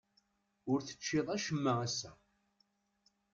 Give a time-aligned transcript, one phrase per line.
[0.71, 2.11] Ur teččiḍ acemma ass-a?